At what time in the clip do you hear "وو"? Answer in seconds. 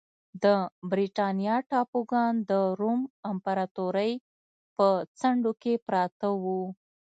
6.43-6.61